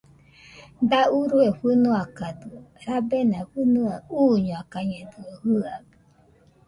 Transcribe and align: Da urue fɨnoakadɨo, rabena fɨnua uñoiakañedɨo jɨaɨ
Da 0.89 0.99
urue 1.19 1.47
fɨnoakadɨo, 1.59 2.57
rabena 2.85 3.37
fɨnua 3.51 3.95
uñoiakañedɨo 4.21 5.23
jɨaɨ 5.43 5.83